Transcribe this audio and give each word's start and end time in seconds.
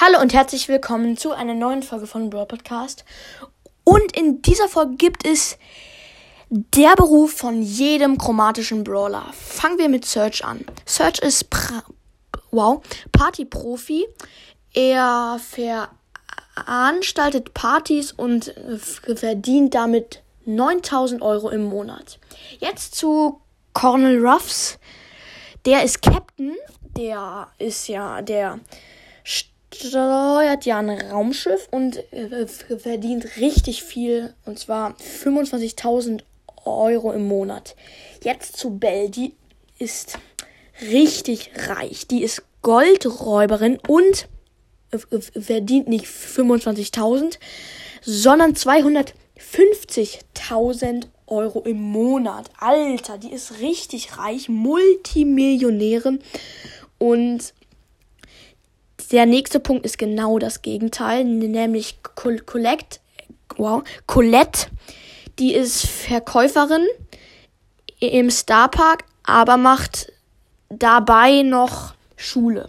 Hallo 0.00 0.20
und 0.20 0.32
herzlich 0.32 0.68
willkommen 0.68 1.16
zu 1.16 1.32
einer 1.32 1.54
neuen 1.54 1.82
Folge 1.82 2.06
von 2.06 2.30
Brawl 2.30 2.46
Podcast. 2.46 3.04
Und 3.82 4.16
in 4.16 4.42
dieser 4.42 4.68
Folge 4.68 4.94
gibt 4.94 5.26
es 5.26 5.58
der 6.50 6.94
Beruf 6.94 7.32
von 7.32 7.62
jedem 7.62 8.16
chromatischen 8.16 8.84
Brawler. 8.84 9.26
Fangen 9.32 9.76
wir 9.76 9.88
mit 9.88 10.04
Search 10.04 10.44
an. 10.44 10.64
Search 10.86 11.18
ist 11.18 11.50
pra 11.50 11.82
wow, 12.52 12.80
Partyprofi. 13.10 14.06
Er 14.72 15.40
veranstaltet 16.54 17.52
Partys 17.52 18.12
und 18.12 18.54
verdient 19.16 19.74
damit 19.74 20.22
9000 20.44 21.22
Euro 21.22 21.50
im 21.50 21.64
Monat. 21.64 22.20
Jetzt 22.60 22.94
zu 22.94 23.40
Cornel 23.72 24.24
Ruffs. 24.24 24.78
Der 25.66 25.82
ist 25.82 26.02
Captain. 26.02 26.54
Der 26.96 27.48
ist 27.58 27.88
ja 27.88 28.22
der 28.22 28.60
steuert 29.74 30.64
ja 30.64 30.78
ein 30.78 30.90
Raumschiff 30.90 31.68
und 31.70 31.98
äh, 32.12 32.46
verdient 32.46 33.36
richtig 33.36 33.82
viel. 33.82 34.32
Und 34.44 34.58
zwar 34.58 34.94
25.000 34.96 36.22
Euro 36.64 37.12
im 37.12 37.28
Monat. 37.28 37.76
Jetzt 38.22 38.56
zu 38.56 38.78
Belle. 38.78 39.10
Die 39.10 39.34
ist 39.78 40.18
richtig 40.80 41.50
reich. 41.68 42.06
Die 42.06 42.22
ist 42.22 42.42
Goldräuberin 42.62 43.78
und 43.86 44.28
äh, 44.90 44.98
verdient 45.40 45.88
nicht 45.88 46.06
25.000, 46.06 47.38
sondern 48.02 48.52
250.000 48.52 51.06
Euro 51.26 51.60
im 51.60 51.80
Monat. 51.80 52.50
Alter, 52.58 53.16
die 53.18 53.32
ist 53.32 53.60
richtig 53.60 54.18
reich, 54.18 54.48
Multimillionärin 54.48 56.20
und 56.98 57.54
der 59.12 59.26
nächste 59.26 59.60
Punkt 59.60 59.84
ist 59.84 59.98
genau 59.98 60.38
das 60.38 60.62
Gegenteil, 60.62 61.24
nämlich 61.24 61.98
Colette. 62.14 62.98
Wow, 63.56 63.82
Colette, 64.06 64.66
die 65.38 65.54
ist 65.54 65.86
Verkäuferin 65.86 66.86
im 68.00 68.30
Starpark, 68.30 69.04
aber 69.24 69.56
macht 69.56 70.12
dabei 70.68 71.42
noch 71.42 71.94
Schule. 72.16 72.68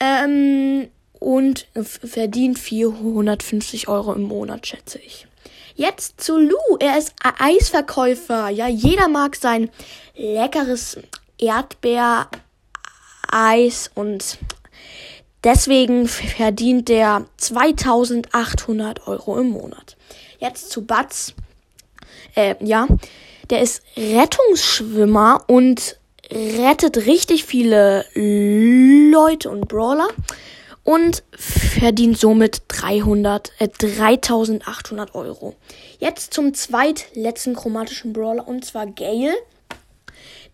Ähm, 0.00 0.88
und 1.20 1.68
verdient 1.74 2.58
450 2.58 3.88
Euro 3.88 4.12
im 4.12 4.22
Monat, 4.22 4.66
schätze 4.66 4.98
ich. 4.98 5.26
Jetzt 5.74 6.20
zu 6.20 6.38
Lou. 6.38 6.76
Er 6.78 6.98
ist 6.98 7.14
Eisverkäufer. 7.38 8.48
Ja, 8.50 8.68
jeder 8.68 9.08
mag 9.08 9.34
sein 9.34 9.70
leckeres 10.14 10.98
Erdbeereis 11.38 12.30
und 13.94 14.38
Deswegen 15.44 16.08
verdient 16.08 16.88
der 16.88 17.26
2800 17.36 19.06
Euro 19.06 19.38
im 19.38 19.50
Monat. 19.50 19.96
Jetzt 20.38 20.70
zu 20.70 20.86
Batz. 20.86 21.34
Äh, 22.34 22.54
ja, 22.60 22.88
der 23.50 23.60
ist 23.60 23.82
Rettungsschwimmer 23.96 25.44
und 25.46 25.98
rettet 26.30 27.06
richtig 27.06 27.44
viele 27.44 28.06
Leute 28.14 29.50
und 29.50 29.68
Brawler 29.68 30.08
und 30.82 31.22
verdient 31.32 32.18
somit 32.18 32.62
300, 32.68 33.52
äh, 33.58 33.68
3800 33.68 35.14
Euro. 35.14 35.54
Jetzt 35.98 36.32
zum 36.32 36.54
zweitletzten 36.54 37.54
chromatischen 37.54 38.14
Brawler 38.14 38.48
und 38.48 38.64
zwar 38.64 38.86
Gale. 38.86 39.34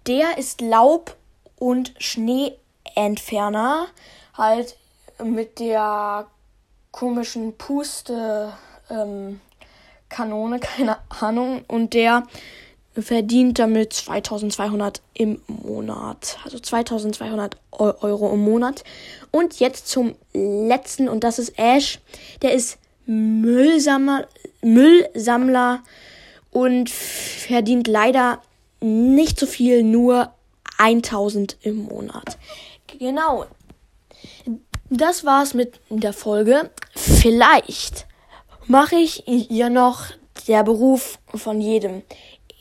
Der 0.06 0.38
ist 0.38 0.60
Laub- 0.60 1.16
und 1.58 1.94
Schneeentferner 1.98 3.86
halt 4.34 4.76
mit 5.22 5.58
der 5.58 6.26
komischen 6.90 7.56
Puste 7.56 8.52
ähm, 8.90 9.40
Kanone, 10.08 10.58
keine 10.60 10.98
Ahnung, 11.08 11.64
und 11.68 11.94
der 11.94 12.24
verdient 12.92 13.58
damit 13.58 13.92
2200 13.92 15.00
im 15.14 15.40
Monat. 15.46 16.38
Also 16.44 16.58
2200 16.58 17.56
Euro 17.70 18.32
im 18.32 18.40
Monat. 18.40 18.82
Und 19.30 19.60
jetzt 19.60 19.88
zum 19.88 20.16
letzten, 20.32 21.08
und 21.08 21.22
das 21.22 21.38
ist 21.38 21.56
Ash. 21.56 22.00
Der 22.42 22.52
ist 22.52 22.78
Müllsammler, 23.06 24.26
Müllsammler 24.60 25.82
und 26.50 26.90
verdient 26.90 27.86
leider 27.86 28.42
nicht 28.80 29.38
so 29.38 29.46
viel, 29.46 29.82
nur 29.84 30.32
1000 30.78 31.58
im 31.62 31.84
Monat. 31.84 32.38
Genau, 32.98 33.46
das 34.90 35.24
war's 35.24 35.54
mit 35.54 35.80
der 35.88 36.12
Folge. 36.12 36.70
Vielleicht 36.94 38.06
mache 38.66 38.96
ich 38.96 39.24
ja 39.26 39.70
noch 39.70 40.04
der 40.48 40.64
Beruf 40.64 41.18
von 41.34 41.60
jedem 41.60 42.02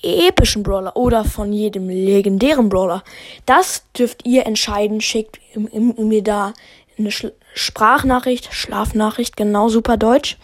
epischen 0.02 0.64
Brawler 0.64 0.96
oder 0.96 1.26
von 1.26 1.52
jedem 1.52 1.90
legendären 1.90 2.70
Brawler. 2.70 3.04
Das 3.46 3.84
dürft 3.98 4.26
ihr 4.26 4.46
entscheiden. 4.46 5.02
Schickt 5.02 5.40
mir 5.56 6.24
da 6.24 6.54
eine 6.98 7.10
Sprachnachricht, 7.54 8.54
Schlafnachricht, 8.54 9.36
genau 9.36 9.70
super 9.70 9.98
Deutsch. 9.98 10.38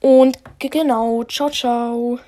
Und 0.00 0.38
genau, 0.58 1.24
ciao, 1.24 1.50
ciao. 1.50 2.18